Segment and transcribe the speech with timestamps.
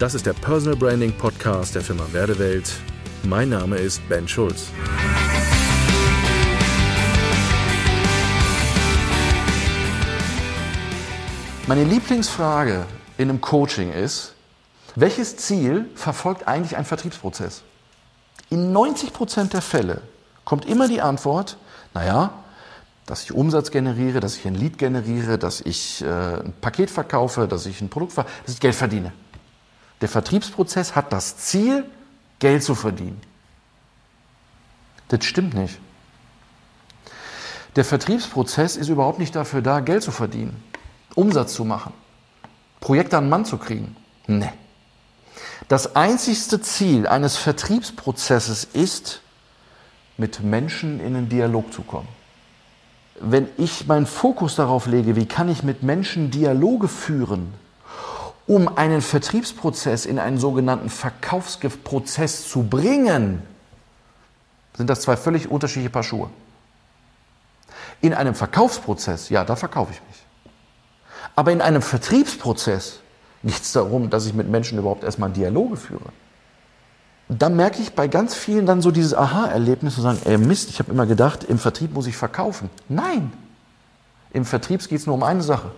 [0.00, 2.72] Das ist der Personal Branding Podcast der Firma Werdewelt.
[3.22, 4.68] Mein Name ist Ben Schulz.
[11.66, 12.86] Meine Lieblingsfrage
[13.18, 14.32] in einem Coaching ist,
[14.96, 17.60] welches Ziel verfolgt eigentlich ein Vertriebsprozess?
[18.48, 20.00] In 90 Prozent der Fälle
[20.46, 21.58] kommt immer die Antwort,
[21.92, 22.32] naja,
[23.04, 27.46] dass ich Umsatz generiere, dass ich ein Lead generiere, dass ich äh, ein Paket verkaufe,
[27.46, 29.12] dass ich ein Produkt verkaufe, dass ich Geld verdiene.
[30.00, 31.84] Der Vertriebsprozess hat das Ziel,
[32.38, 33.20] Geld zu verdienen.
[35.08, 35.78] Das stimmt nicht.
[37.76, 40.62] Der Vertriebsprozess ist überhaupt nicht dafür da, Geld zu verdienen,
[41.14, 41.92] Umsatz zu machen,
[42.80, 43.96] Projekte an den Mann zu kriegen.
[44.26, 44.52] Nee.
[45.68, 49.20] Das einzigste Ziel eines Vertriebsprozesses ist,
[50.16, 52.08] mit Menschen in einen Dialog zu kommen.
[53.20, 57.54] Wenn ich meinen Fokus darauf lege, wie kann ich mit Menschen Dialoge führen,
[58.50, 63.44] um einen Vertriebsprozess in einen sogenannten Verkaufsprozess zu bringen,
[64.76, 66.30] sind das zwei völlig unterschiedliche Paar Schuhe.
[68.00, 70.26] In einem Verkaufsprozess, ja, da verkaufe ich mich.
[71.36, 72.98] Aber in einem Vertriebsprozess
[73.44, 76.10] geht es darum, dass ich mit Menschen überhaupt erstmal Dialoge führe.
[77.28, 80.70] Und da merke ich bei ganz vielen dann so dieses Aha-Erlebnis zu sagen, ey Mist,
[80.70, 82.68] ich habe immer gedacht, im Vertrieb muss ich verkaufen.
[82.88, 83.32] Nein,
[84.32, 85.70] im Vertrieb geht es nur um eine Sache.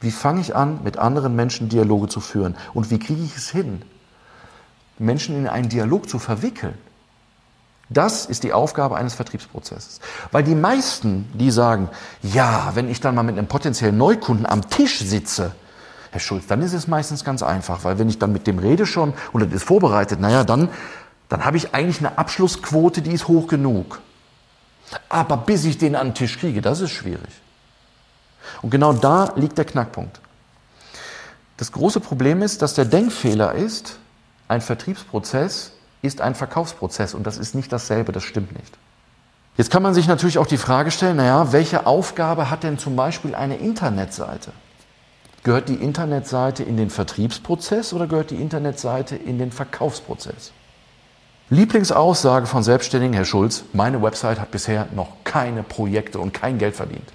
[0.00, 2.56] Wie fange ich an, mit anderen Menschen Dialoge zu führen?
[2.74, 3.82] Und wie kriege ich es hin,
[4.98, 6.74] Menschen in einen Dialog zu verwickeln?
[7.90, 10.00] Das ist die Aufgabe eines Vertriebsprozesses.
[10.30, 11.88] Weil die meisten, die sagen,
[12.22, 15.52] ja, wenn ich dann mal mit einem potenziellen Neukunden am Tisch sitze,
[16.10, 18.86] Herr Schulz, dann ist es meistens ganz einfach, weil wenn ich dann mit dem rede
[18.86, 20.68] schon und das ist vorbereitet, naja, dann,
[21.28, 24.00] dann habe ich eigentlich eine Abschlussquote, die ist hoch genug.
[25.08, 27.42] Aber bis ich den an den Tisch kriege, das ist schwierig.
[28.62, 30.20] Und genau da liegt der Knackpunkt.
[31.56, 33.98] Das große Problem ist, dass der Denkfehler ist,
[34.46, 38.78] ein Vertriebsprozess ist ein Verkaufsprozess und das ist nicht dasselbe, das stimmt nicht.
[39.56, 42.94] Jetzt kann man sich natürlich auch die Frage stellen, naja, welche Aufgabe hat denn zum
[42.94, 44.52] Beispiel eine Internetseite?
[45.42, 50.52] Gehört die Internetseite in den Vertriebsprozess oder gehört die Internetseite in den Verkaufsprozess?
[51.50, 56.76] Lieblingsaussage von Selbstständigen, Herr Schulz, meine Website hat bisher noch keine Projekte und kein Geld
[56.76, 57.08] verdient.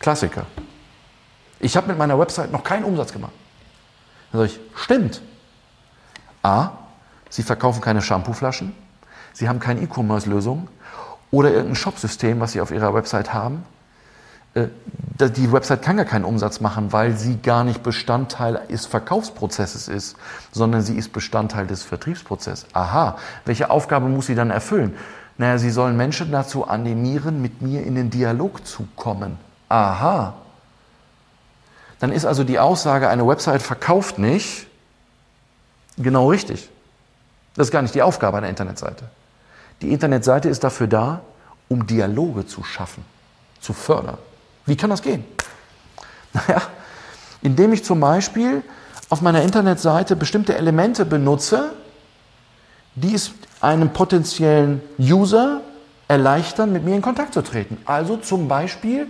[0.00, 0.46] Klassiker.
[1.60, 3.32] Ich habe mit meiner Website noch keinen Umsatz gemacht.
[4.32, 5.22] Dann sage ich, stimmt.
[6.42, 6.70] A,
[7.30, 8.74] Sie verkaufen keine Shampooflaschen,
[9.34, 10.68] Sie haben keine E-Commerce-Lösung
[11.30, 13.64] oder irgendein Shopsystem, was Sie auf Ihrer Website haben.
[14.54, 14.68] Äh,
[15.20, 20.16] die Website kann gar keinen Umsatz machen, weil sie gar nicht Bestandteil des Verkaufsprozesses ist,
[20.52, 22.66] sondern sie ist Bestandteil des Vertriebsprozesses.
[22.72, 24.94] Aha, welche Aufgabe muss sie dann erfüllen?
[25.36, 29.38] Naja, sie sollen Menschen dazu animieren, mit mir in den Dialog zu kommen.
[29.68, 30.34] Aha.
[32.00, 34.66] Dann ist also die Aussage, eine Website verkauft nicht,
[35.96, 36.68] genau richtig.
[37.54, 39.04] Das ist gar nicht die Aufgabe einer Internetseite.
[39.82, 41.20] Die Internetseite ist dafür da,
[41.68, 43.04] um Dialoge zu schaffen,
[43.60, 44.18] zu fördern.
[44.66, 45.24] Wie kann das gehen?
[46.34, 46.60] Naja,
[47.40, 48.62] indem ich zum Beispiel
[49.08, 51.72] auf meiner Internetseite bestimmte Elemente benutze,
[52.94, 53.30] die es
[53.62, 55.62] einem potenziellen User
[56.06, 57.78] erleichtern, mit mir in Kontakt zu treten.
[57.86, 59.06] Also zum Beispiel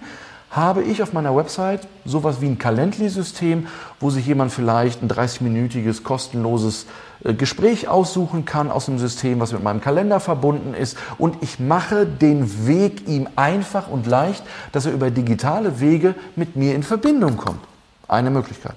[0.50, 3.66] habe ich auf meiner Website sowas wie ein Calendly-System,
[4.00, 6.86] wo sich jemand vielleicht ein 30-minütiges kostenloses
[7.24, 10.96] äh, Gespräch aussuchen kann aus dem System, was mit meinem Kalender verbunden ist.
[11.18, 14.42] Und ich mache den Weg ihm einfach und leicht,
[14.72, 17.60] dass er über digitale Wege mit mir in Verbindung kommt.
[18.08, 18.74] Eine Möglichkeit.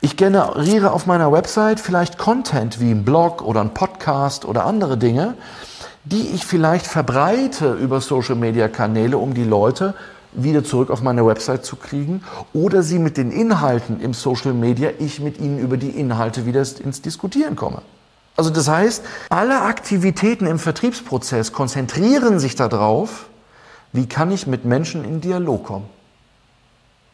[0.00, 4.96] Ich generiere auf meiner Website vielleicht Content wie ein Blog oder ein Podcast oder andere
[4.96, 5.34] Dinge,
[6.04, 9.94] die ich vielleicht verbreite über Social-Media-Kanäle, um die Leute
[10.32, 12.22] wieder zurück auf meine Website zu kriegen
[12.52, 16.60] oder sie mit den Inhalten im Social Media, ich mit ihnen über die Inhalte wieder
[16.60, 17.82] ins Diskutieren komme.
[18.36, 23.26] Also das heißt, alle Aktivitäten im Vertriebsprozess konzentrieren sich darauf,
[23.92, 25.86] wie kann ich mit Menschen in Dialog kommen.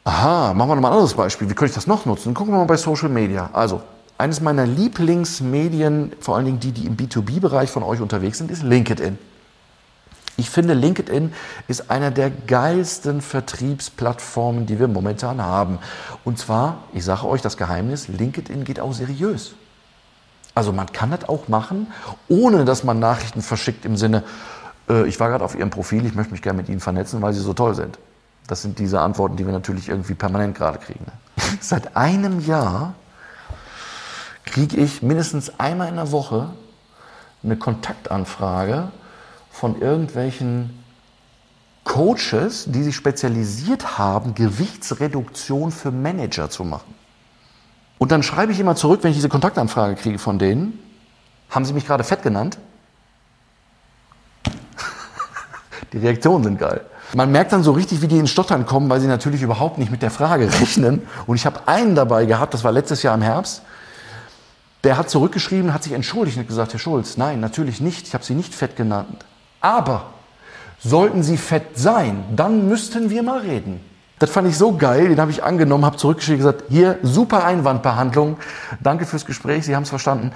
[0.05, 1.49] Aha, machen wir nochmal ein anderes Beispiel.
[1.49, 2.35] Wie könnte ich das noch nutzen?
[2.35, 3.49] Gucken wir mal bei Social Media.
[3.55, 3.81] Also,
[4.19, 8.63] eines meiner Lieblingsmedien, vor allen Dingen die, die im B2B-Bereich von euch unterwegs sind, ist
[8.63, 9.19] LinkedIn.
[10.37, 11.33] Ich finde, LinkedIn
[11.69, 15.79] ist einer der geilsten Vertriebsplattformen, die wir momentan haben.
[16.25, 19.55] Und zwar, ich sage euch das Geheimnis, LinkedIn geht auch seriös.
[20.55, 21.89] Also man kann das auch machen,
[22.29, 24.25] ohne dass man Nachrichten verschickt im Sinne,
[24.89, 27.33] äh, ich war gerade auf Ihrem Profil, ich möchte mich gerne mit Ihnen vernetzen, weil
[27.33, 27.99] Sie so toll sind.
[28.47, 31.07] Das sind diese Antworten, die wir natürlich irgendwie permanent gerade kriegen.
[31.61, 32.95] Seit einem Jahr
[34.45, 36.51] kriege ich mindestens einmal in der Woche
[37.43, 38.91] eine Kontaktanfrage
[39.55, 40.83] von irgendwelchen
[41.85, 46.93] Coaches, die sich spezialisiert haben, Gewichtsreduktion für Manager zu machen.
[47.99, 50.81] Und dann schreibe ich immer zurück, wenn ich diese Kontaktanfrage kriege von denen,
[51.51, 52.59] haben Sie mich gerade fett genannt?
[55.93, 56.85] Die Reaktionen sind geil.
[57.15, 59.93] Man merkt dann so richtig, wie die in Stottern kommen, weil sie natürlich überhaupt nicht
[59.93, 61.03] mit der Frage rechnen.
[61.29, 63.63] Und ich habe einen dabei gehabt, das war letztes Jahr im Herbst.
[64.83, 68.25] Der hat zurückgeschrieben, hat sich entschuldigt und gesagt, Herr Schulz, nein, natürlich nicht, ich habe
[68.25, 69.25] Sie nicht fett genannt.
[69.65, 70.13] Aber
[70.79, 73.81] sollten Sie fett sein, dann müssten wir mal reden.
[74.19, 77.47] Das fand ich so geil, den habe ich angenommen, habe zurückgeschrieben und gesagt, hier, super
[77.47, 78.37] Einwandbehandlung,
[78.83, 80.33] danke fürs Gespräch, Sie haben es verstanden.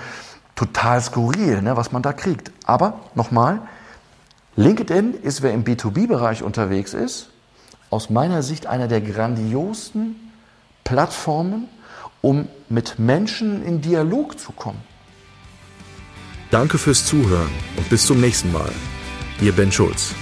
[0.55, 2.53] Total skurril, ne, was man da kriegt.
[2.65, 3.61] Aber nochmal,
[4.57, 7.29] LinkedIn ist, wer im B2B-Bereich unterwegs ist,
[7.91, 10.17] aus meiner Sicht einer der grandiosen
[10.85, 11.69] Plattformen,
[12.23, 14.81] um mit Menschen in Dialog zu kommen.
[16.51, 18.73] Danke fürs Zuhören und bis zum nächsten Mal.
[19.41, 20.15] Ihr Ben Schulz.